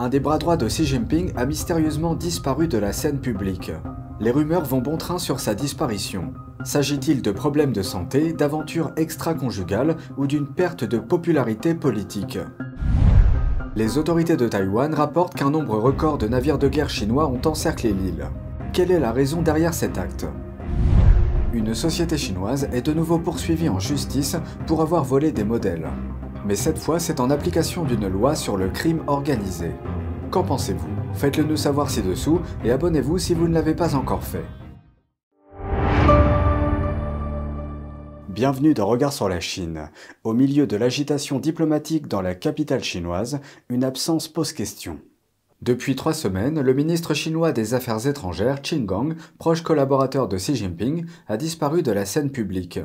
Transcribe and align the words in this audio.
un 0.00 0.08
des 0.08 0.18
bras 0.18 0.38
droits 0.38 0.56
de 0.56 0.66
Xi 0.66 0.86
Jinping 0.86 1.30
a 1.36 1.44
mystérieusement 1.44 2.14
disparu 2.14 2.68
de 2.68 2.78
la 2.78 2.90
scène 2.90 3.18
publique. 3.18 3.70
Les 4.18 4.30
rumeurs 4.30 4.64
vont 4.64 4.80
bon 4.80 4.96
train 4.96 5.18
sur 5.18 5.40
sa 5.40 5.54
disparition. 5.54 6.32
S'agit-il 6.64 7.20
de 7.20 7.30
problèmes 7.30 7.74
de 7.74 7.82
santé, 7.82 8.32
d'aventures 8.32 8.92
extra-conjugales 8.96 9.98
ou 10.16 10.26
d'une 10.26 10.46
perte 10.46 10.84
de 10.84 10.98
popularité 10.98 11.74
politique? 11.74 12.38
Les 13.76 13.98
autorités 13.98 14.38
de 14.38 14.48
Taïwan 14.48 14.94
rapportent 14.94 15.34
qu'un 15.34 15.50
nombre 15.50 15.76
record 15.76 16.16
de 16.16 16.28
navires 16.28 16.58
de 16.58 16.68
guerre 16.68 16.88
chinois 16.88 17.28
ont 17.28 17.46
encerclé 17.46 17.92
l'île. 17.92 18.24
Quelle 18.72 18.92
est 18.92 19.00
la 19.00 19.12
raison 19.12 19.42
derrière 19.42 19.74
cet 19.74 19.98
acte? 19.98 20.26
Une 21.52 21.74
société 21.74 22.16
chinoise 22.16 22.70
est 22.72 22.86
de 22.86 22.94
nouveau 22.94 23.18
poursuivie 23.18 23.68
en 23.68 23.80
justice 23.80 24.38
pour 24.66 24.80
avoir 24.80 25.04
volé 25.04 25.30
des 25.30 25.44
modèles. 25.44 25.88
Mais 26.50 26.56
cette 26.56 26.80
fois, 26.80 26.98
c'est 26.98 27.20
en 27.20 27.30
application 27.30 27.84
d'une 27.84 28.08
loi 28.08 28.34
sur 28.34 28.56
le 28.56 28.70
crime 28.70 29.04
organisé. 29.06 29.70
Qu'en 30.32 30.42
pensez-vous? 30.42 30.88
Faites-le 31.14 31.44
nous 31.44 31.56
savoir 31.56 31.88
ci-dessous 31.88 32.40
et 32.64 32.72
abonnez-vous 32.72 33.18
si 33.18 33.34
vous 33.34 33.46
ne 33.46 33.54
l'avez 33.54 33.76
pas 33.76 33.94
encore 33.94 34.24
fait. 34.24 34.42
Bienvenue 38.28 38.74
dans 38.74 38.88
Regard 38.88 39.12
sur 39.12 39.28
la 39.28 39.38
Chine. 39.38 39.90
Au 40.24 40.32
milieu 40.32 40.66
de 40.66 40.76
l'agitation 40.76 41.38
diplomatique 41.38 42.08
dans 42.08 42.20
la 42.20 42.34
capitale 42.34 42.82
chinoise, 42.82 43.38
une 43.68 43.84
absence 43.84 44.26
pose 44.26 44.52
question. 44.52 44.98
Depuis 45.62 45.94
trois 45.94 46.14
semaines, 46.14 46.60
le 46.60 46.74
ministre 46.74 47.14
chinois 47.14 47.52
des 47.52 47.74
Affaires 47.74 48.08
étrangères, 48.08 48.60
Qin 48.60 48.80
Gang, 48.80 49.14
proche 49.38 49.62
collaborateur 49.62 50.26
de 50.26 50.36
Xi 50.36 50.56
Jinping, 50.56 51.06
a 51.28 51.36
disparu 51.36 51.84
de 51.84 51.92
la 51.92 52.06
scène 52.06 52.32
publique. 52.32 52.80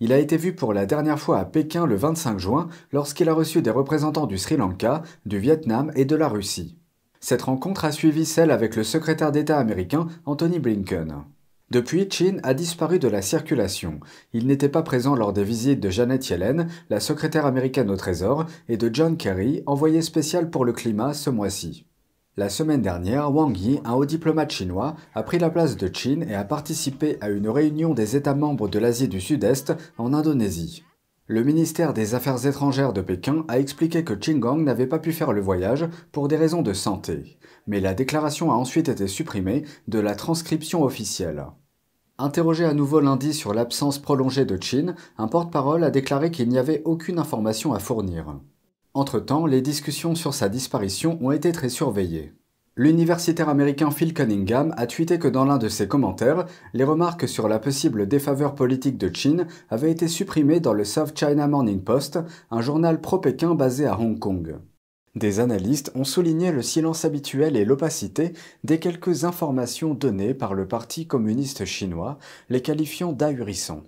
Il 0.00 0.12
a 0.12 0.18
été 0.18 0.36
vu 0.36 0.54
pour 0.54 0.72
la 0.72 0.86
dernière 0.86 1.20
fois 1.20 1.38
à 1.38 1.44
Pékin 1.44 1.86
le 1.86 1.94
25 1.94 2.38
juin 2.38 2.68
lorsqu'il 2.92 3.28
a 3.28 3.34
reçu 3.34 3.62
des 3.62 3.70
représentants 3.70 4.26
du 4.26 4.38
Sri 4.38 4.56
Lanka, 4.56 5.02
du 5.24 5.38
Vietnam 5.38 5.92
et 5.94 6.04
de 6.04 6.16
la 6.16 6.28
Russie. 6.28 6.76
Cette 7.20 7.42
rencontre 7.42 7.84
a 7.84 7.92
suivi 7.92 8.26
celle 8.26 8.50
avec 8.50 8.76
le 8.76 8.84
secrétaire 8.84 9.32
d'État 9.32 9.58
américain 9.58 10.08
Anthony 10.26 10.58
Blinken. 10.58 11.24
Depuis, 11.70 12.08
Chin 12.10 12.36
a 12.42 12.54
disparu 12.54 12.98
de 12.98 13.08
la 13.08 13.22
circulation. 13.22 13.98
Il 14.32 14.46
n'était 14.46 14.68
pas 14.68 14.82
présent 14.82 15.14
lors 15.14 15.32
des 15.32 15.44
visites 15.44 15.80
de 15.80 15.90
Janet 15.90 16.28
Yellen, 16.28 16.68
la 16.90 17.00
secrétaire 17.00 17.46
américaine 17.46 17.90
au 17.90 17.96
Trésor, 17.96 18.44
et 18.68 18.76
de 18.76 18.90
John 18.92 19.16
Kerry, 19.16 19.62
envoyé 19.66 20.02
spécial 20.02 20.50
pour 20.50 20.64
le 20.64 20.72
climat 20.72 21.14
ce 21.14 21.30
mois-ci. 21.30 21.86
La 22.36 22.48
semaine 22.48 22.82
dernière, 22.82 23.32
Wang 23.32 23.56
Yi, 23.56 23.78
un 23.84 23.92
haut 23.92 24.06
diplomate 24.06 24.50
chinois, 24.50 24.96
a 25.14 25.22
pris 25.22 25.38
la 25.38 25.50
place 25.50 25.76
de 25.76 25.86
Qin 25.86 26.22
et 26.22 26.34
a 26.34 26.42
participé 26.42 27.16
à 27.20 27.28
une 27.30 27.48
réunion 27.48 27.94
des 27.94 28.16
États 28.16 28.34
membres 28.34 28.66
de 28.66 28.80
l'Asie 28.80 29.06
du 29.06 29.20
Sud-Est 29.20 29.72
en 29.98 30.12
Indonésie. 30.12 30.82
Le 31.28 31.44
ministère 31.44 31.94
des 31.94 32.16
Affaires 32.16 32.44
étrangères 32.44 32.92
de 32.92 33.02
Pékin 33.02 33.44
a 33.46 33.60
expliqué 33.60 34.02
que 34.02 34.14
Gang 34.14 34.64
n'avait 34.64 34.88
pas 34.88 34.98
pu 34.98 35.12
faire 35.12 35.32
le 35.32 35.40
voyage 35.40 35.86
pour 36.10 36.26
des 36.26 36.36
raisons 36.36 36.62
de 36.62 36.72
santé, 36.72 37.38
mais 37.68 37.78
la 37.78 37.94
déclaration 37.94 38.50
a 38.50 38.56
ensuite 38.56 38.88
été 38.88 39.06
supprimée 39.06 39.62
de 39.86 40.00
la 40.00 40.16
transcription 40.16 40.82
officielle. 40.82 41.46
Interrogé 42.18 42.64
à 42.64 42.74
nouveau 42.74 42.98
lundi 42.98 43.32
sur 43.32 43.54
l'absence 43.54 44.00
prolongée 44.00 44.44
de 44.44 44.56
Qin, 44.56 44.96
un 45.18 45.28
porte-parole 45.28 45.84
a 45.84 45.90
déclaré 45.90 46.32
qu'il 46.32 46.48
n'y 46.48 46.58
avait 46.58 46.82
aucune 46.84 47.20
information 47.20 47.74
à 47.74 47.78
fournir. 47.78 48.40
Entre-temps, 48.96 49.46
les 49.46 49.60
discussions 49.60 50.14
sur 50.14 50.34
sa 50.34 50.48
disparition 50.48 51.18
ont 51.20 51.32
été 51.32 51.50
très 51.50 51.68
surveillées. 51.68 52.32
L'universitaire 52.76 53.48
américain 53.48 53.90
Phil 53.90 54.14
Cunningham 54.14 54.72
a 54.76 54.86
tweeté 54.86 55.18
que 55.18 55.26
dans 55.26 55.44
l'un 55.44 55.58
de 55.58 55.68
ses 55.68 55.88
commentaires, 55.88 56.46
les 56.74 56.84
remarques 56.84 57.28
sur 57.28 57.48
la 57.48 57.58
possible 57.58 58.06
défaveur 58.06 58.54
politique 58.54 58.96
de 58.96 59.12
Chine 59.12 59.48
avaient 59.68 59.90
été 59.90 60.06
supprimées 60.06 60.60
dans 60.60 60.72
le 60.72 60.84
South 60.84 61.18
China 61.18 61.48
Morning 61.48 61.82
Post, 61.82 62.20
un 62.52 62.60
journal 62.60 63.00
pro-Pékin 63.00 63.56
basé 63.56 63.86
à 63.86 63.98
Hong 63.98 64.18
Kong. 64.18 64.58
Des 65.16 65.40
analystes 65.40 65.90
ont 65.96 66.04
souligné 66.04 66.52
le 66.52 66.62
silence 66.62 67.04
habituel 67.04 67.56
et 67.56 67.64
l'opacité 67.64 68.32
des 68.62 68.78
quelques 68.78 69.24
informations 69.24 69.94
données 69.94 70.34
par 70.34 70.54
le 70.54 70.68
Parti 70.68 71.06
communiste 71.06 71.64
chinois, 71.64 72.18
les 72.48 72.62
qualifiant 72.62 73.12
d'ahurissants. 73.12 73.82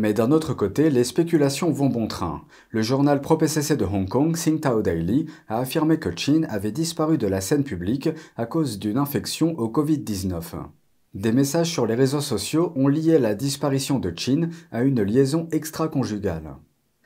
Mais 0.00 0.14
d'un 0.14 0.30
autre 0.30 0.54
côté, 0.54 0.90
les 0.90 1.02
spéculations 1.02 1.72
vont 1.72 1.88
bon 1.88 2.06
train. 2.06 2.42
Le 2.70 2.82
journal 2.82 3.20
pro-PCC 3.20 3.76
de 3.76 3.84
Hong 3.84 4.08
Kong, 4.08 4.36
Tsingtao 4.36 4.80
Daily, 4.80 5.26
a 5.48 5.58
affirmé 5.58 5.98
que 5.98 6.08
Qin 6.08 6.44
avait 6.48 6.70
disparu 6.70 7.18
de 7.18 7.26
la 7.26 7.40
scène 7.40 7.64
publique 7.64 8.08
à 8.36 8.46
cause 8.46 8.78
d'une 8.78 8.96
infection 8.96 9.58
au 9.58 9.66
Covid-19. 9.66 10.40
Des 11.14 11.32
messages 11.32 11.72
sur 11.72 11.84
les 11.84 11.96
réseaux 11.96 12.20
sociaux 12.20 12.72
ont 12.76 12.86
lié 12.86 13.18
la 13.18 13.34
disparition 13.34 13.98
de 13.98 14.10
Qin 14.10 14.50
à 14.70 14.84
une 14.84 15.02
liaison 15.02 15.48
extra-conjugale. 15.50 16.54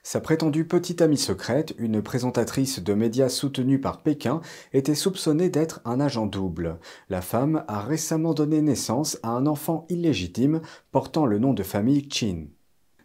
Sa 0.02 0.20
prétendue 0.20 0.66
petite 0.66 1.00
amie 1.00 1.16
secrète, 1.16 1.74
une 1.78 2.02
présentatrice 2.02 2.84
de 2.84 2.92
médias 2.92 3.30
soutenue 3.30 3.80
par 3.80 4.02
Pékin, 4.02 4.42
était 4.74 4.94
soupçonnée 4.94 5.48
d'être 5.48 5.80
un 5.86 5.98
agent 5.98 6.26
double. 6.26 6.78
La 7.08 7.22
femme 7.22 7.64
a 7.68 7.80
récemment 7.80 8.34
donné 8.34 8.60
naissance 8.60 9.18
à 9.22 9.30
un 9.30 9.46
enfant 9.46 9.86
illégitime 9.88 10.60
portant 10.90 11.24
le 11.24 11.38
nom 11.38 11.54
de 11.54 11.62
famille 11.62 12.06
Qin. 12.06 12.48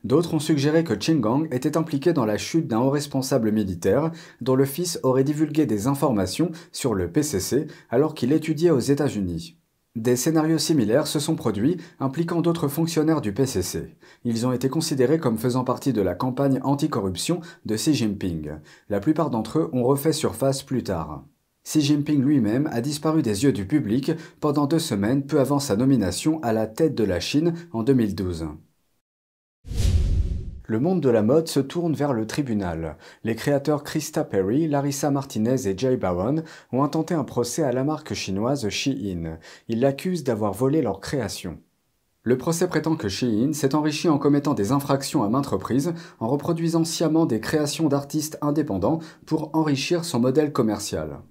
D'autres 0.04 0.34
ont 0.34 0.40
suggéré 0.40 0.84
que 0.84 0.94
Gang 1.14 1.48
était 1.52 1.78
impliqué 1.78 2.14
dans 2.14 2.26
la 2.26 2.38
chute 2.38 2.68
d'un 2.68 2.80
haut 2.80 2.90
responsable 2.90 3.52
militaire 3.52 4.12
dont 4.42 4.56
le 4.56 4.66
fils 4.66 5.00
aurait 5.04 5.24
divulgué 5.24 5.66
des 5.66 5.88
informations 5.88 6.52
sur 6.72 6.94
le 6.94 7.12
PCC 7.12 7.68
alors 7.90 8.14
qu'il 8.14 8.32
étudiait 8.32 8.72
aux 8.72 8.80
États-Unis. 8.80 9.58
Des 9.98 10.16
scénarios 10.16 10.60
similaires 10.60 11.08
se 11.08 11.20
sont 11.20 11.34
produits 11.34 11.78
impliquant 12.00 12.42
d'autres 12.42 12.68
fonctionnaires 12.68 13.20
du 13.20 13.34
PCC. 13.34 13.96
Ils 14.26 14.46
ont 14.46 14.52
été 14.52 14.70
considérés 14.70 15.18
comme 15.18 15.40
faisant 15.40 15.64
partie 15.64 15.92
de 15.92 16.04
la 16.04 16.14
campagne 16.14 16.60
anticorruption 16.62 17.42
de 17.66 17.76
Xi 17.76 17.96
Jinping. 17.96 18.52
La 18.90 19.00
plupart 19.00 19.32
d'entre 19.32 19.58
eux 19.58 19.70
ont 19.74 19.84
refait 19.84 20.14
surface 20.14 20.62
plus 20.62 20.84
tard. 20.84 21.26
Xi 21.64 21.82
Jinping 21.82 22.22
lui-même 22.22 22.70
a 22.72 22.82
disparu 22.82 23.24
des 23.24 23.44
yeux 23.44 23.52
du 23.52 23.66
public 23.66 24.12
pendant 24.40 24.68
deux 24.68 24.78
semaines 24.78 25.26
peu 25.26 25.40
avant 25.40 25.60
sa 25.60 25.76
nomination 25.76 26.40
à 26.44 26.54
la 26.54 26.68
tête 26.68 26.94
de 26.94 27.04
la 27.04 27.20
Chine 27.20 27.56
en 27.72 27.82
2012. 27.82 28.50
Le 30.70 30.82
monde 30.82 31.00
de 31.00 31.10
la 31.10 31.24
mode 31.24 31.48
se 31.48 31.62
tourne 31.62 31.94
vers 31.94 32.12
le 32.12 32.28
tribunal. 32.28 32.98
Les 33.24 33.36
créateurs 33.36 33.86
Krista 33.86 34.26
Perry, 34.26 34.68
Larissa 34.68 35.10
Martinez 35.12 35.66
et 35.66 35.78
Jay 35.78 35.96
Bowen 35.96 36.44
ont 36.74 36.84
intenté 36.84 37.14
un 37.14 37.24
procès 37.24 37.64
à 37.64 37.72
la 37.72 37.86
marque 37.86 38.14
chinoise 38.14 38.68
Shein. 38.68 39.40
Ils 39.70 39.80
l'accusent 39.80 40.26
d'avoir 40.26 40.52
volé 40.52 40.82
leur 40.82 41.00
création. 41.00 41.60
Le 42.24 42.38
procès 42.38 42.68
prétend 42.68 42.98
que 42.98 43.08
Shein 43.08 43.54
s'est 43.54 43.76
enrichi 43.76 44.10
en 44.10 44.18
commettant 44.18 44.54
des 44.54 44.74
infractions 44.74 45.24
à 45.24 45.30
maintes 45.30 45.48
reprises, 45.48 45.94
en 46.20 46.28
reproduisant 46.28 46.84
sciemment 46.84 47.26
des 47.26 47.40
créations 47.40 47.88
d'artistes 47.88 48.38
indépendants 48.42 49.00
pour 49.26 49.56
enrichir 49.56 50.04
son 50.04 50.20
modèle 50.20 50.52
commercial. 50.52 51.22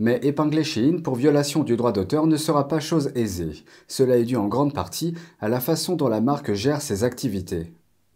Mais 0.00 0.20
épingler 0.22 0.64
Shein 0.64 1.00
pour 1.02 1.14
violation 1.14 1.64
du 1.64 1.78
droit 1.78 1.92
d'auteur 1.92 2.26
ne 2.26 2.36
sera 2.36 2.68
pas 2.68 2.80
chose 2.80 3.10
aisée. 3.14 3.64
Cela 3.88 4.18
est 4.18 4.26
dû 4.26 4.36
en 4.36 4.48
grande 4.48 4.74
partie 4.74 5.14
à 5.40 5.48
la 5.48 5.60
façon 5.60 5.96
dont 5.96 6.08
la 6.08 6.20
marque 6.20 6.52
gère 6.52 6.82
ses 6.82 7.04
activités. 7.04 7.72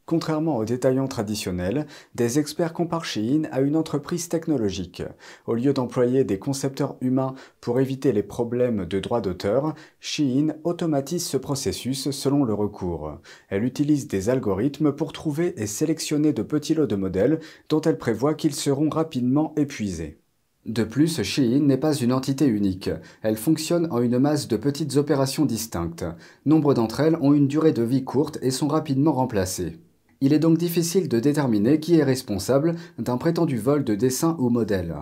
Contrairement 0.07 0.59
aux 0.59 0.65
détaillants 0.65 1.09
traditionnels, 1.09 1.85
des 2.15 2.39
experts 2.39 2.73
comparent 2.73 3.05
Shein 3.05 3.49
à 3.51 3.61
une 3.61 3.75
entreprise 3.75 4.29
technologique. 4.29 5.03
Au 5.47 5.55
lieu 5.55 5.73
d'employer 5.73 6.23
des 6.23 6.39
concepteurs 6.39 6.95
humains 7.01 7.35
pour 7.61 7.81
éviter 7.81 8.13
les 8.13 8.23
problèmes 8.23 8.85
de 8.85 9.01
droit 9.01 9.21
d'auteur, 9.21 9.75
Shein 9.99 10.55
automatise 10.63 11.27
ce 11.27 11.37
processus 11.37 12.13
selon 12.13 12.45
le 12.45 12.55
recours. 12.55 13.19
Elle 13.49 13.65
utilise 13.65 14.07
des 14.07 14.29
algorithmes 14.29 14.93
pour 14.93 15.13
trouver 15.13 15.61
et 15.61 15.67
sélectionner 15.67 16.33
de 16.33 16.43
petits 16.43 16.75
lots 16.75 16.87
de 16.87 16.95
modèles 16.95 17.41
dont 17.69 17.81
elle 17.81 17.99
prévoit 17.99 18.35
qu'ils 18.35 18.55
seront 18.55 18.89
rapidement 18.89 19.55
épuisés. 19.57 20.21
De 20.67 20.85
plus, 20.85 21.21
Shein 21.25 21.59
n'est 21.63 21.79
pas 21.79 21.95
une 21.97 22.13
entité 22.13 22.47
unique. 22.47 22.91
Elle 23.23 23.37
fonctionne 23.37 23.89
en 23.91 24.01
une 24.01 24.21
masse 24.21 24.47
de 24.47 24.57
petites 24.57 24.97
opérations 24.99 25.47
distinctes. 25.47 26.05
Nombre 26.45 26.75
d'entre 26.75 27.01
elles 27.01 27.19
ont 27.21 27.33
une 27.33 27.49
durée 27.49 27.73
de 27.73 27.83
vie 27.83 28.05
courte 28.05 28.39
et 28.41 28.53
sont 28.53 28.69
rapidement 28.69 29.13
remplacées. 29.13 29.81
Il 30.21 30.33
est 30.33 30.39
donc 30.39 30.57
difficile 30.57 31.09
de 31.09 31.21
déterminer 31.21 31.79
qui 31.79 31.97
est 31.97 32.05
responsable 32.05 32.75
d'un 32.99 33.19
prétendu 33.19 33.59
vol 33.59 33.85
de 33.85 33.95
dessin 33.95 34.35
ou 34.39 34.49
modèle. 34.49 34.97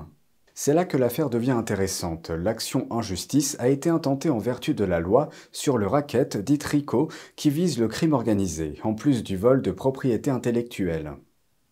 C'est 0.56 0.74
là 0.74 0.84
que 0.84 0.96
l'affaire 0.96 1.30
devient 1.30 1.52
intéressante. 1.52 2.30
L'action 2.30 2.86
en 2.90 3.02
justice 3.02 3.56
a 3.58 3.68
été 3.68 3.90
intentée 3.90 4.30
en 4.30 4.38
vertu 4.38 4.74
de 4.74 4.84
la 4.84 5.00
loi 5.00 5.28
sur 5.52 5.78
le 5.78 5.86
racket 5.86 6.36
dit 6.36 6.58
RICO 6.64 7.08
qui 7.36 7.50
vise 7.50 7.78
le 7.78 7.88
crime 7.88 8.12
organisé, 8.12 8.78
en 8.82 8.94
plus 8.94 9.24
du 9.24 9.36
vol 9.36 9.62
de 9.62 9.72
propriété 9.72 10.30
intellectuelle. 10.30 11.12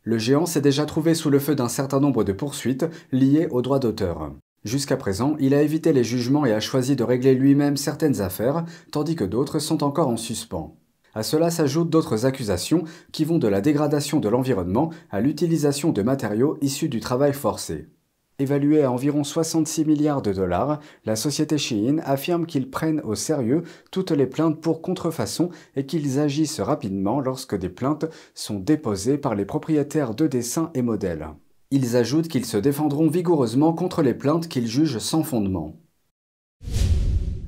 Le 0.02 0.18
géant 0.18 0.46
s'est 0.46 0.60
déjà 0.60 0.84
trouvé 0.84 1.14
sous 1.14 1.30
le 1.30 1.38
feu 1.38 1.54
d'un 1.54 1.68
certain 1.68 2.00
nombre 2.00 2.24
de 2.24 2.32
poursuites 2.32 2.86
liées 3.12 3.46
aux 3.50 3.62
droits 3.62 3.78
d'auteur. 3.78 4.32
Jusqu'à 4.64 4.96
présent, 4.96 5.36
il 5.38 5.54
a 5.54 5.62
évité 5.62 5.92
les 5.92 6.04
jugements 6.04 6.46
et 6.46 6.52
a 6.52 6.60
choisi 6.60 6.96
de 6.96 7.04
régler 7.04 7.34
lui-même 7.34 7.76
certaines 7.76 8.20
affaires, 8.20 8.64
tandis 8.90 9.16
que 9.16 9.24
d'autres 9.24 9.60
sont 9.60 9.82
encore 9.82 10.08
en 10.08 10.16
suspens. 10.16 10.76
À 11.14 11.22
cela 11.22 11.50
s'ajoutent 11.50 11.90
d'autres 11.90 12.24
accusations 12.24 12.84
qui 13.12 13.24
vont 13.24 13.38
de 13.38 13.48
la 13.48 13.60
dégradation 13.60 14.18
de 14.18 14.28
l'environnement 14.28 14.90
à 15.10 15.20
l'utilisation 15.20 15.92
de 15.92 16.02
matériaux 16.02 16.56
issus 16.62 16.88
du 16.88 17.00
travail 17.00 17.32
forcé. 17.34 17.88
Évaluée 18.38 18.82
à 18.82 18.90
environ 18.90 19.22
66 19.22 19.84
milliards 19.84 20.22
de 20.22 20.32
dollars, 20.32 20.80
la 21.04 21.16
société 21.16 21.58
Shein 21.58 21.98
affirme 22.04 22.46
qu'ils 22.46 22.70
prennent 22.70 23.00
au 23.02 23.14
sérieux 23.14 23.62
toutes 23.90 24.10
les 24.10 24.26
plaintes 24.26 24.60
pour 24.60 24.80
contrefaçon 24.80 25.50
et 25.76 25.84
qu'ils 25.86 26.18
agissent 26.18 26.60
rapidement 26.60 27.20
lorsque 27.20 27.56
des 27.56 27.68
plaintes 27.68 28.06
sont 28.34 28.58
déposées 28.58 29.18
par 29.18 29.34
les 29.34 29.44
propriétaires 29.44 30.14
de 30.14 30.26
dessins 30.26 30.70
et 30.74 30.82
modèles. 30.82 31.28
Ils 31.70 31.96
ajoutent 31.96 32.28
qu'ils 32.28 32.46
se 32.46 32.56
défendront 32.56 33.08
vigoureusement 33.08 33.74
contre 33.74 34.02
les 34.02 34.14
plaintes 34.14 34.48
qu'ils 34.48 34.66
jugent 34.66 34.98
sans 34.98 35.22
fondement. 35.22 35.76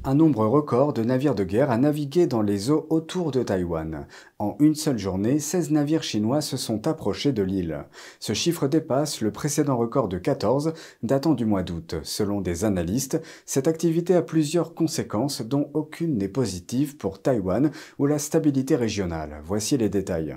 Un 0.07 0.17
nombre 0.17 0.45
record 0.45 0.93
de 0.93 1.03
navires 1.03 1.35
de 1.35 1.45
guerre 1.45 1.71
a 1.71 1.79
navigué 1.79 2.27
dans 2.27 2.43
les 2.43 2.71
eaux 2.71 2.87
autour 2.91 3.31
de 3.31 3.43
Taïwan. 3.43 4.07
En 4.39 4.55
une 4.61 4.75
seule 4.75 4.99
journée, 4.99 5.39
16 5.39 5.71
navires 5.71 6.03
chinois 6.03 6.43
se 6.43 6.59
sont 6.59 6.87
approchés 6.87 7.33
de 7.33 7.43
l'île. 7.43 7.87
Ce 8.21 8.35
chiffre 8.35 8.69
dépasse 8.69 9.23
le 9.23 9.33
précédent 9.33 9.79
record 9.79 10.09
de 10.09 10.19
14 10.19 10.75
datant 11.03 11.33
du 11.33 11.47
mois 11.47 11.63
d'août. 11.63 11.95
Selon 12.03 12.43
des 12.43 12.67
analystes, 12.67 13.19
cette 13.47 13.67
activité 13.67 14.15
a 14.15 14.21
plusieurs 14.21 14.75
conséquences 14.75 15.41
dont 15.41 15.71
aucune 15.73 16.19
n'est 16.19 16.29
positive 16.29 16.99
pour 16.99 17.23
Taïwan 17.23 17.71
ou 17.99 18.05
la 18.05 18.19
stabilité 18.19 18.77
régionale. 18.77 19.41
Voici 19.43 19.79
les 19.79 19.89
détails. 19.89 20.37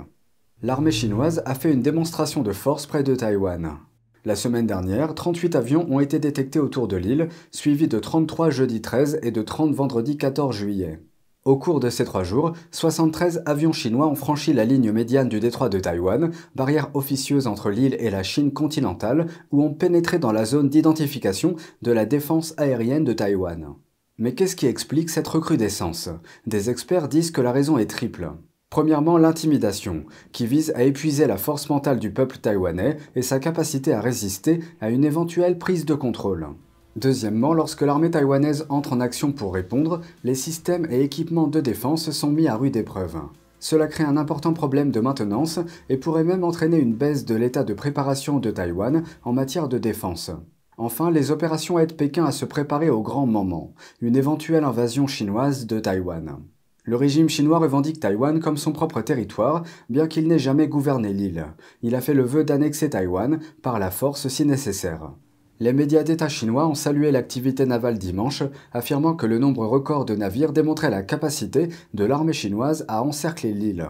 L'armée 0.63 0.91
chinoise 0.91 1.43
a 1.45 1.55
fait 1.55 1.73
une 1.73 1.81
démonstration 1.81 2.41
de 2.41 2.53
force 2.53 2.85
près 2.85 3.03
de 3.03 3.15
Taïwan. 3.15 3.79
La 4.27 4.35
semaine 4.35 4.67
dernière, 4.67 5.15
38 5.15 5.55
avions 5.55 5.87
ont 5.89 6.01
été 6.01 6.19
détectés 6.19 6.59
autour 6.59 6.89
de 6.89 6.97
l'île, 6.97 7.29
suivis 7.51 7.87
de 7.87 7.97
33 7.97 8.49
jeudi 8.49 8.81
13 8.81 9.19
et 9.23 9.31
de 9.31 9.41
30 9.41 9.73
vendredi 9.73 10.17
14 10.17 10.53
juillet. 10.53 10.99
Au 11.45 11.55
cours 11.55 11.79
de 11.79 11.89
ces 11.89 12.03
trois 12.03 12.25
jours, 12.25 12.51
73 12.71 13.43
avions 13.45 13.71
chinois 13.71 14.05
ont 14.05 14.15
franchi 14.15 14.51
la 14.51 14.65
ligne 14.65 14.91
médiane 14.91 15.29
du 15.29 15.39
détroit 15.39 15.69
de 15.69 15.79
Taïwan, 15.79 16.31
barrière 16.55 16.89
officieuse 16.93 17.47
entre 17.47 17.69
l'île 17.69 17.95
et 18.01 18.09
la 18.09 18.21
Chine 18.21 18.51
continentale, 18.51 19.27
ou 19.51 19.63
ont 19.63 19.73
pénétré 19.73 20.19
dans 20.19 20.33
la 20.33 20.43
zone 20.43 20.67
d'identification 20.67 21.55
de 21.81 21.93
la 21.93 22.05
défense 22.05 22.53
aérienne 22.57 23.05
de 23.05 23.13
Taïwan. 23.13 23.75
Mais 24.17 24.33
qu'est-ce 24.33 24.57
qui 24.57 24.65
explique 24.65 25.09
cette 25.09 25.29
recrudescence? 25.29 26.09
Des 26.45 26.69
experts 26.69 27.07
disent 27.07 27.31
que 27.31 27.39
la 27.39 27.53
raison 27.53 27.77
est 27.77 27.89
triple. 27.89 28.29
Premièrement, 28.77 29.17
l'intimidation, 29.17 30.05
qui 30.31 30.45
vise 30.45 30.71
à 30.75 30.83
épuiser 30.83 31.25
la 31.25 31.37
force 31.37 31.67
mentale 31.67 31.97
du 31.97 32.11
peuple 32.11 32.37
taïwanais 32.37 32.97
et 33.15 33.23
sa 33.23 33.39
capacité 33.39 33.91
à 33.91 34.01
résister 34.01 34.59
à 34.81 34.91
une 34.91 35.03
éventuelle 35.03 35.57
prise 35.57 35.83
de 35.83 35.95
contrôle. 35.95 36.49
Deuxièmement, 36.95 37.55
lorsque 37.55 37.81
l'armée 37.81 38.11
taïwanaise 38.11 38.67
entre 38.69 38.93
en 38.93 38.99
action 38.99 39.31
pour 39.31 39.55
répondre, 39.55 40.01
les 40.23 40.35
systèmes 40.35 40.85
et 40.91 41.01
équipements 41.01 41.47
de 41.47 41.59
défense 41.59 42.11
sont 42.11 42.29
mis 42.29 42.47
à 42.47 42.55
rude 42.55 42.75
épreuve. 42.75 43.19
Cela 43.59 43.87
crée 43.87 44.03
un 44.03 44.15
important 44.15 44.53
problème 44.53 44.91
de 44.91 44.99
maintenance 44.99 45.59
et 45.89 45.97
pourrait 45.97 46.23
même 46.23 46.43
entraîner 46.43 46.77
une 46.77 46.93
baisse 46.93 47.25
de 47.25 47.33
l'état 47.33 47.63
de 47.63 47.73
préparation 47.73 48.37
de 48.37 48.51
Taïwan 48.51 49.01
en 49.23 49.33
matière 49.33 49.69
de 49.69 49.79
défense. 49.79 50.29
Enfin, 50.77 51.09
les 51.09 51.31
opérations 51.31 51.79
aident 51.79 51.97
Pékin 51.97 52.25
à 52.25 52.31
se 52.31 52.45
préparer 52.45 52.91
au 52.91 53.01
grand 53.01 53.25
moment, 53.25 53.73
une 54.01 54.15
éventuelle 54.15 54.65
invasion 54.65 55.07
chinoise 55.07 55.65
de 55.65 55.79
Taïwan. 55.79 56.37
Le 56.87 56.95
régime 56.95 57.27
chinois 57.27 57.59
revendique 57.59 57.99
Taïwan 57.99 58.39
comme 58.39 58.55
son 58.55 58.71
propre 58.71 59.01
territoire, 59.01 59.63
bien 59.89 60.07
qu'il 60.07 60.25
n'ait 60.29 60.39
jamais 60.39 60.69
gouverné 60.69 61.11
l'île. 61.11 61.47
Il 61.83 61.95
a 61.95 62.01
fait 62.01 62.13
le 62.13 62.23
vœu 62.23 62.45
d'annexer 62.45 62.89
Taïwan 62.89 63.39
par 63.61 63.77
la 63.77 63.91
force 63.91 64.29
si 64.29 64.45
nécessaire. 64.45 65.11
Les 65.59 65.73
médias 65.73 66.03
d'État 66.03 66.29
chinois 66.29 66.65
ont 66.65 66.75
salué 66.75 67.11
l'activité 67.11 67.65
navale 67.65 67.97
dimanche, 67.97 68.43
affirmant 68.71 69.15
que 69.15 69.25
le 69.25 69.37
nombre 69.37 69.65
record 69.65 70.05
de 70.05 70.15
navires 70.15 70.53
démontrait 70.53 70.89
la 70.89 71.03
capacité 71.03 71.67
de 71.93 72.05
l'armée 72.05 72.31
chinoise 72.31 72.85
à 72.87 73.03
encercler 73.03 73.51
l'île. 73.51 73.89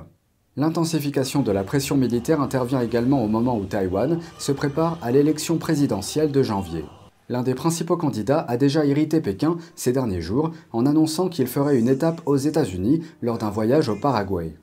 L'intensification 0.56 1.44
de 1.44 1.52
la 1.52 1.64
pression 1.64 1.98
militaire 1.98 2.42
intervient 2.42 2.82
également 2.82 3.24
au 3.24 3.28
moment 3.28 3.60
où 3.60 3.66
Taïwan 3.66 4.18
se 4.40 4.52
prépare 4.52 4.98
à 5.04 5.12
l'élection 5.12 5.60
présidentielle 5.60 6.32
de 6.32 6.42
janvier. 6.42 6.84
L'un 7.30 7.44
des 7.44 7.56
principaux 7.56 7.98
candidats 7.98 8.46
a 8.48 8.56
déjà 8.56 8.86
irrité 8.86 9.20
Pékin 9.20 9.58
ces 9.76 9.92
derniers 9.92 10.22
jours 10.22 10.52
en 10.72 10.86
annonçant 10.86 11.28
qu'il 11.28 11.48
ferait 11.48 11.78
une 11.78 11.90
étape 11.90 12.22
aux 12.26 12.38
États-Unis 12.38 13.04
lors 13.22 13.38
d'un 13.38 13.50
voyage 13.50 13.90
au 13.90 13.96
Paraguay. 13.96 14.54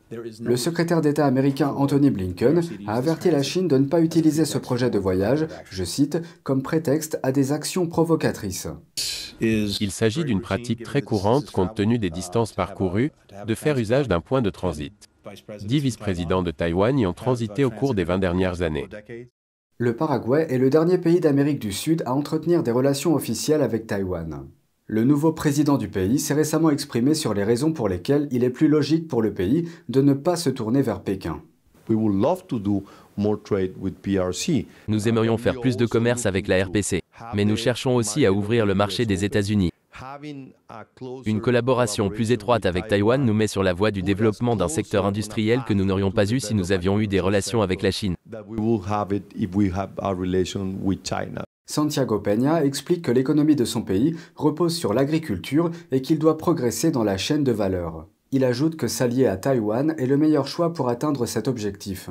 Le 0.40 0.56
secrétaire 0.56 1.02
d'État 1.02 1.26
américain 1.26 1.74
Anthony 1.76 2.10
Blinken 2.10 2.62
a 2.86 2.94
averti 2.94 3.30
la 3.30 3.42
Chine 3.42 3.68
de 3.68 3.76
ne 3.76 3.84
pas 3.84 4.00
utiliser 4.00 4.46
ce 4.46 4.56
projet 4.56 4.88
de 4.88 4.98
voyage, 4.98 5.46
je 5.70 5.84
cite, 5.84 6.18
comme 6.42 6.62
prétexte 6.62 7.18
à 7.22 7.32
des 7.32 7.52
actions 7.52 7.86
provocatrices. 7.86 8.68
Il 9.40 9.90
s'agit 9.90 10.24
d'une 10.24 10.40
pratique 10.40 10.82
très 10.82 11.02
courante 11.02 11.50
compte 11.50 11.74
tenu 11.74 11.98
des 11.98 12.10
distances 12.10 12.52
parcourues, 12.52 13.12
de 13.46 13.54
faire 13.54 13.76
usage 13.76 14.08
d'un 14.08 14.20
point 14.20 14.40
de 14.40 14.50
transit. 14.50 14.94
Dix 15.60 15.80
vice-présidents 15.80 16.42
de 16.42 16.50
Taïwan 16.50 16.98
y 16.98 17.06
ont 17.06 17.12
transité 17.12 17.64
au 17.64 17.70
cours 17.70 17.94
des 17.94 18.04
20 18.04 18.18
dernières 18.18 18.62
années. 18.62 18.88
Le 19.76 19.96
Paraguay 19.96 20.46
est 20.50 20.58
le 20.58 20.70
dernier 20.70 20.98
pays 20.98 21.18
d'Amérique 21.18 21.58
du 21.58 21.72
Sud 21.72 22.04
à 22.06 22.14
entretenir 22.14 22.62
des 22.62 22.70
relations 22.70 23.16
officielles 23.16 23.60
avec 23.60 23.88
Taïwan. 23.88 24.46
Le 24.86 25.02
nouveau 25.02 25.32
président 25.32 25.78
du 25.78 25.88
pays 25.88 26.20
s'est 26.20 26.34
récemment 26.34 26.70
exprimé 26.70 27.12
sur 27.14 27.34
les 27.34 27.42
raisons 27.42 27.72
pour 27.72 27.88
lesquelles 27.88 28.28
il 28.30 28.44
est 28.44 28.50
plus 28.50 28.68
logique 28.68 29.08
pour 29.08 29.20
le 29.20 29.34
pays 29.34 29.68
de 29.88 30.00
ne 30.00 30.12
pas 30.12 30.36
se 30.36 30.48
tourner 30.48 30.80
vers 30.80 31.02
Pékin. 31.02 31.42
Nous 34.86 35.08
aimerions 35.08 35.38
faire 35.38 35.60
plus 35.60 35.76
de 35.76 35.86
commerce 35.86 36.26
avec 36.26 36.46
la 36.46 36.64
RPC, 36.64 37.02
mais 37.34 37.44
nous 37.44 37.56
cherchons 37.56 37.96
aussi 37.96 38.24
à 38.24 38.32
ouvrir 38.32 38.66
le 38.66 38.76
marché 38.76 39.06
des 39.06 39.24
États-Unis. 39.24 39.73
Une 41.24 41.40
collaboration 41.40 42.10
plus 42.10 42.32
étroite 42.32 42.66
avec 42.66 42.88
Taïwan 42.88 43.24
nous 43.24 43.32
met 43.32 43.46
sur 43.46 43.62
la 43.62 43.72
voie 43.72 43.90
du 43.90 44.02
développement 44.02 44.56
d'un 44.56 44.68
secteur 44.68 45.06
industriel 45.06 45.62
que 45.66 45.74
nous 45.74 45.84
n'aurions 45.84 46.10
pas 46.10 46.30
eu 46.30 46.40
si 46.40 46.54
nous 46.54 46.72
avions 46.72 46.98
eu 46.98 47.06
des 47.06 47.20
relations 47.20 47.62
avec 47.62 47.82
la 47.82 47.90
Chine. 47.90 48.16
Santiago 51.66 52.18
Peña 52.18 52.64
explique 52.64 53.02
que 53.02 53.12
l'économie 53.12 53.56
de 53.56 53.64
son 53.64 53.82
pays 53.82 54.16
repose 54.36 54.76
sur 54.76 54.92
l'agriculture 54.92 55.70
et 55.92 56.02
qu'il 56.02 56.18
doit 56.18 56.36
progresser 56.36 56.90
dans 56.90 57.04
la 57.04 57.16
chaîne 57.16 57.44
de 57.44 57.52
valeur. 57.52 58.06
Il 58.32 58.44
ajoute 58.44 58.76
que 58.76 58.88
s'allier 58.88 59.26
à 59.26 59.36
Taïwan 59.36 59.94
est 59.96 60.06
le 60.06 60.16
meilleur 60.16 60.46
choix 60.46 60.72
pour 60.72 60.88
atteindre 60.88 61.24
cet 61.24 61.48
objectif. 61.48 62.10